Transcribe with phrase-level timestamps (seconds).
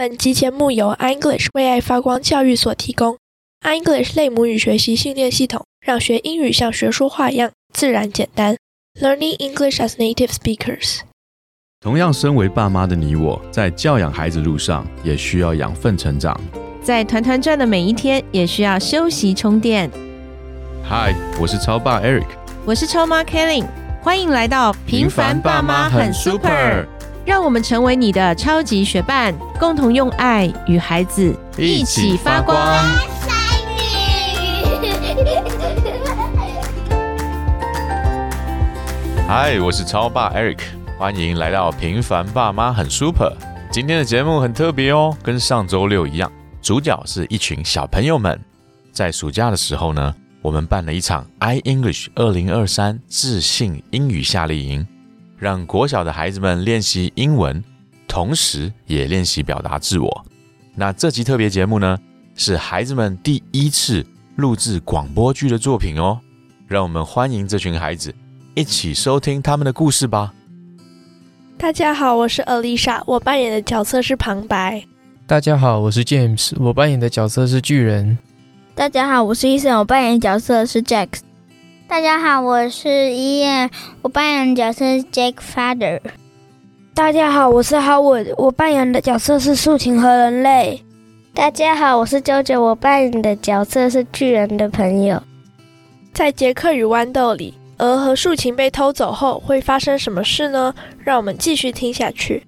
[0.00, 3.18] 本集节目由 iEnglish 为爱发光教育所提供。
[3.60, 8.56] iEnglish 类母语学习训练系统，让学英语像学说话一样自然简单。
[8.98, 11.00] Learning English as native speakers。
[11.82, 16.34] 同样，身为爸妈的你我，在教养孩子路上也需要养分成长。
[16.82, 19.90] 在团团转的每一天，也需要休息充电。
[20.82, 22.24] 嗨，我是超爸 Eric，
[22.64, 23.66] 我是超妈 Kelly，
[24.00, 26.86] 欢迎来到平凡爸妈很 super。
[27.30, 32.58] 让我们成为你的超级学伴，共同用爱与孩子一起发光。
[39.28, 40.58] 嗨，我是超爸 Eric，
[40.98, 43.32] 欢迎来到平凡爸妈很 super。
[43.70, 46.28] 今天的节目很特别哦，跟上周六一样，
[46.60, 48.36] 主角是一群小朋友们。
[48.90, 50.12] 在暑假的时候呢，
[50.42, 54.84] 我们办了一场 i English 二零二三自信英语夏令营。
[55.40, 57.64] 让国小的孩子们练习英文，
[58.06, 60.26] 同时也练习表达自我。
[60.74, 61.98] 那这集特别节目呢，
[62.34, 64.04] 是孩子们第一次
[64.36, 66.20] 录制广播剧的作品哦。
[66.68, 68.14] 让我们欢迎这群孩子
[68.54, 70.34] 一起收听他们的故事吧。
[71.56, 74.84] 大家好，我是 Alicia，我扮演的角色是旁白。
[75.26, 78.18] 大家好，我是 James，我扮演的角色是巨人。
[78.74, 81.08] 大家好，我是医生，我扮演的角色是 Jack。
[81.90, 83.68] 大家好，我是伊燕，
[84.00, 85.98] 我扮演的角色是 Jake Father。
[86.94, 90.84] 大家好，我是 Howard，我扮演的角色是竖琴和人类。
[91.34, 95.20] 大家好，我是 JoJo，我扮演的角色是巨人的朋友。
[96.14, 100.72] 在杰克与豌豆里，鹅和竖琴被偷走后会发生什么事呢？
[101.02, 102.44] 让我们继续听下去。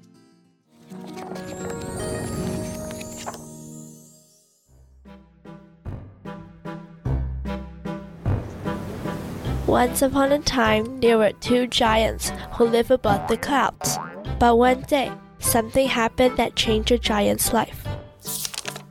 [9.72, 13.96] Once upon a time, there were two giants who live above the clouds.
[14.38, 17.80] But one day, something happened that changed the giant's life.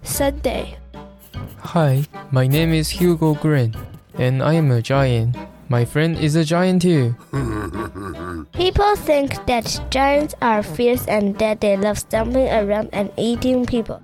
[0.02, 0.80] Sunday.
[1.78, 2.02] Hi,
[2.32, 3.76] my name is Hugo Green,
[4.18, 5.38] and I am a giant.
[5.70, 7.14] My friend is a giant too.
[8.54, 14.02] People think that giants are fierce and that they love stomping around and eating people.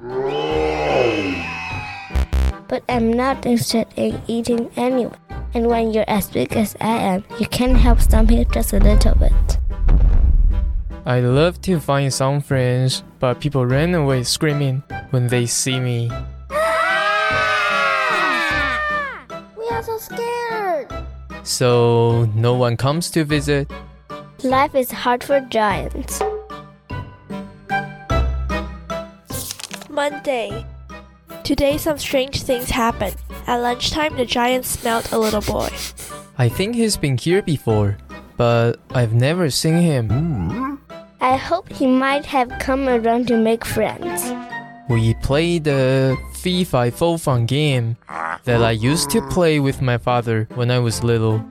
[2.69, 5.17] But I'm not interested in eating anyone.
[5.57, 9.15] And when you're as big as I am, you can't help stomping just a little
[9.15, 9.57] bit.
[11.03, 16.11] I love to find some friends, but people run away screaming when they see me.
[19.57, 20.93] We are so scared.
[21.41, 23.67] So no one comes to visit.
[24.43, 26.21] Life is hard for giants.
[29.89, 30.67] Monday.
[31.43, 33.15] Today, some strange things happened.
[33.47, 35.69] At lunchtime, the giant smelled a little boy.
[36.37, 37.97] I think he's been here before,
[38.35, 40.79] but I've never seen him.
[41.21, 44.31] I hope he might have come around to make friends.
[44.89, 47.95] We played the Fee Fi Fo Fun game
[48.43, 51.43] that I used to play with my father when I was little.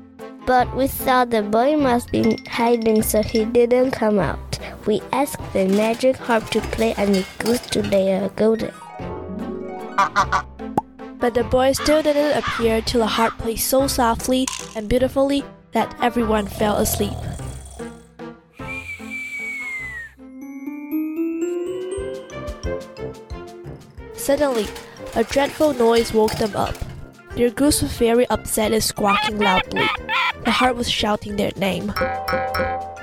[0.47, 4.59] But we thought the boy must be hiding, so he didn't come out.
[4.87, 8.73] We asked the magic harp to play and the goose to lay a golden.
[11.27, 15.43] But the boy still didn't appear till the harp played so softly and beautifully
[15.73, 17.19] that everyone fell asleep.
[24.15, 24.69] Suddenly,
[25.17, 26.77] a dreadful noise woke them up.
[27.35, 29.91] Their goose was very upset and squawking loudly.
[30.45, 31.93] The harp was shouting their name.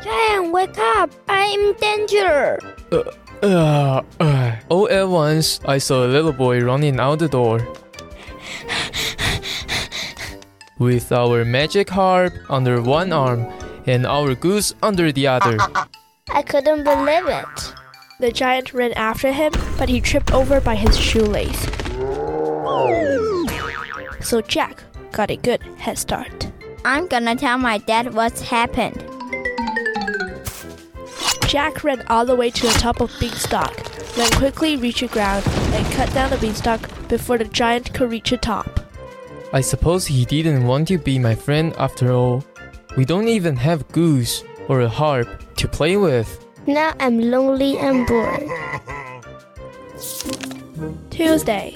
[0.02, 1.12] Giant, wake up!
[1.28, 2.58] I'm in danger!
[2.90, 3.04] Uh,
[3.44, 4.56] uh, uh.
[4.70, 7.60] All at once, I saw a little boy running out the door.
[10.80, 13.48] With our magic harp under one arm
[13.86, 15.58] and our goose under the other.
[16.34, 17.74] I couldn't believe it.
[18.20, 21.68] The giant ran after him, but he tripped over by his shoelace.
[24.22, 26.52] So Jack got a good head start.
[26.86, 29.04] I'm gonna tell my dad what's happened.
[31.54, 33.76] Jack ran all the way to the top of Beanstalk,
[34.16, 38.32] then quickly reached the ground and cut down the beanstalk before the giant could reach
[38.32, 38.80] the top.
[39.54, 42.44] I suppose he didn't want to be my friend after all.
[42.98, 46.44] We don't even have goose or a harp to play with.
[46.66, 48.50] Now I'm lonely and bored.
[51.12, 51.72] Tuesday.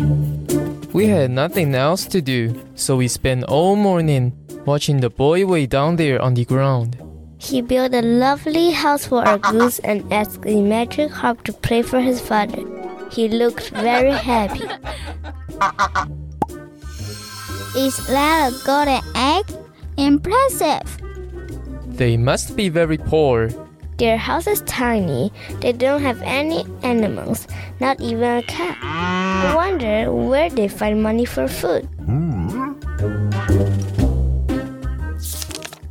[0.91, 4.33] We had nothing else to do, so we spent all morning
[4.65, 6.97] watching the boy way down there on the ground.
[7.39, 11.81] He built a lovely house for our goose and asked the magic harp to play
[11.81, 12.63] for his father.
[13.12, 14.66] He looked very happy.
[17.78, 19.45] Is that a golden egg?
[19.98, 20.98] Impressive.
[21.86, 23.50] They must be very poor.
[23.98, 25.31] Their house is tiny.
[25.62, 27.48] They don't have any animals,
[27.80, 28.78] not even a cat.
[28.81, 31.86] I wonder where they find money for food.
[32.06, 32.74] Hmm.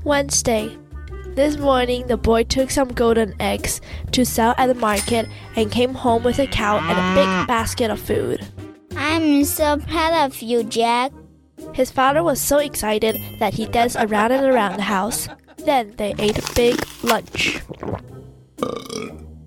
[0.04, 0.76] Wednesday.
[1.36, 5.92] This morning, the boy took some golden eggs to sell at the market and came
[5.92, 8.40] home with a cow and a big basket of food.
[8.96, 11.12] I'm so proud of you, Jack.
[11.74, 15.28] His father was so excited that he danced around and around the house.
[15.58, 17.60] Then they ate a big lunch.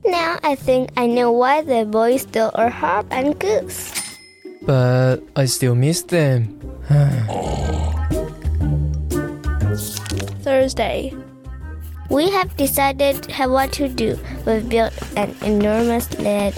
[0.05, 3.91] Now I think I know why the boy stole our harp and goose.
[4.61, 6.53] But I still miss them.
[10.45, 11.15] Thursday.
[12.09, 14.17] We have decided what to do.
[14.45, 16.57] We've built an enormous ladder.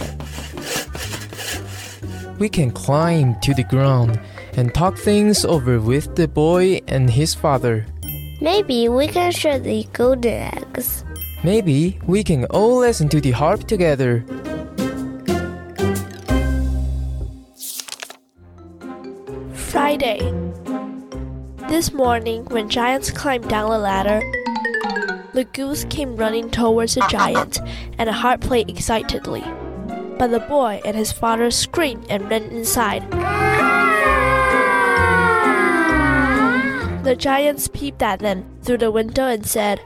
[2.39, 4.19] We can climb to the ground
[4.55, 7.85] and talk things over with the boy and his father.
[8.39, 11.03] Maybe we can share the golden eggs.
[11.43, 14.23] Maybe we can all listen to the harp together.
[19.53, 20.19] Friday.
[21.67, 24.21] This morning, when giants climbed down the ladder,
[25.33, 27.59] the goose came running towards the giant,
[27.97, 29.43] and the harp played excitedly.
[30.17, 33.09] But the boy and his father screamed and ran inside.
[37.03, 39.81] The giants peeped at them through the window and said,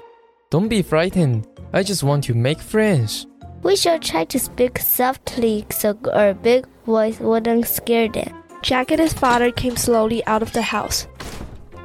[0.49, 1.47] Don't be frightened.
[1.71, 3.27] I just want to make friends.
[3.63, 8.43] We shall try to speak softly so our big voice wouldn't scare them.
[8.61, 11.07] Jack and his father came slowly out of the house.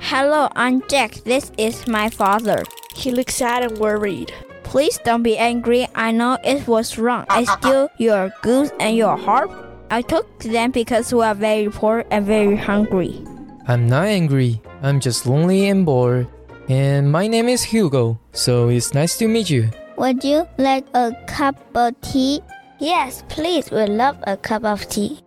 [0.01, 1.15] Hello, I'm Jack.
[1.25, 2.65] This is my father.
[3.00, 4.31] He looked sad and worried.
[4.62, 5.88] Please don't be angry.
[5.94, 7.25] I know it was wrong.
[7.31, 9.50] I stole your goose and your harp.
[9.91, 13.25] I took them because we are very poor and very hungry.
[13.67, 14.61] I'm not angry.
[14.82, 16.29] I'm just lonely and bored.
[16.69, 19.70] And my name is Hugo, so it's nice to meet you.
[19.97, 22.43] Would you like a cup of tea?
[22.81, 25.20] Yes, please, we love a cup of tea.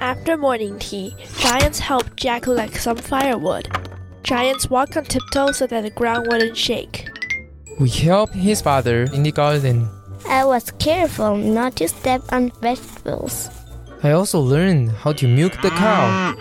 [0.00, 3.68] After morning tea, Giants helped Jack collect some firewood.
[4.30, 7.08] Giants walked on tiptoe so that the ground wouldn't shake.
[7.80, 9.88] We helped his father in the garden.
[10.24, 13.50] I was careful not to step on vegetables.
[14.04, 16.36] I also learned how to milk the cow.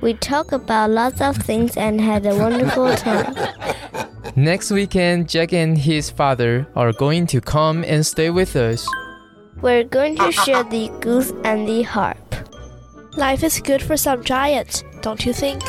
[0.00, 3.36] We talked about lots of things and had a wonderful time.
[4.34, 8.88] Next weekend, Jack and his father are going to come and stay with us.
[9.60, 12.16] We're going to share the goose and the harp.
[13.18, 15.62] Life is good for some giants, don't you think?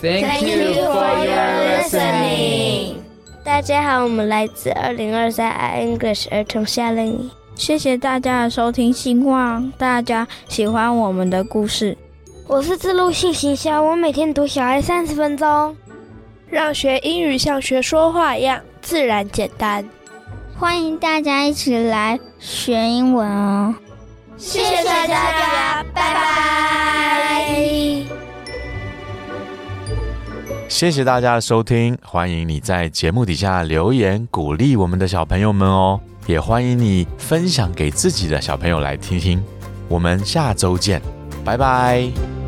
[0.00, 2.94] Thank, you for your listening.
[3.44, 7.30] 大家好，我们来自二零二三 i English 儿童夏令营。
[7.54, 11.98] 谢谢大家的收听，希望大家喜欢我们的故事。
[12.46, 15.76] 我是自录性行销，我每天读小孩三十分钟，
[16.48, 19.86] 让学英语像学说话一样自然简单。
[20.58, 23.74] 欢迎大家一起来学英文哦！
[24.38, 26.89] 谢谢大家，拜拜。
[30.70, 39.42] 谢谢大家的收听，欢迎你在节目底下留言鼓励我们的小朋友们哦，也欢迎你分享给自己的小朋友来听听。
[39.88, 41.02] 我们下周见，
[41.44, 42.39] 拜拜。